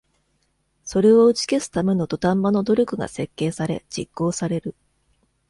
[0.83, 4.73] それを打ち消すための土壇場の努力が設計され、実行される。